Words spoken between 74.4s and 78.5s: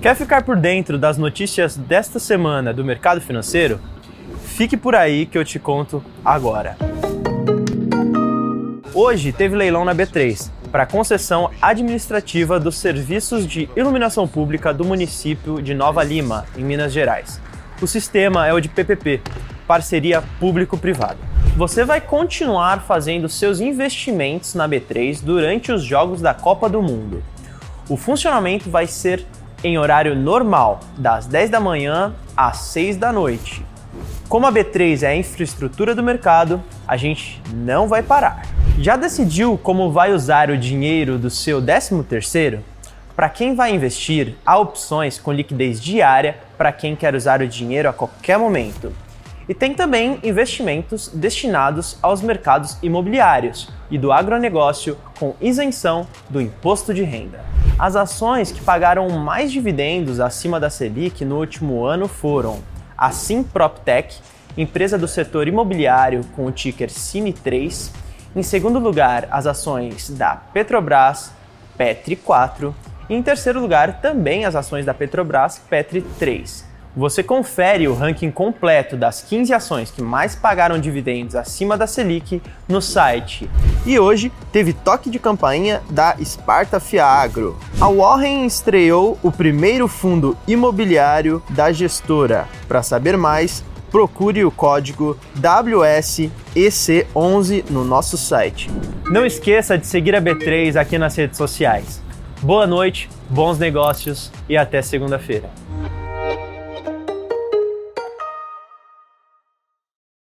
as ações da Petrobras, Petri 3. Você confere o ranking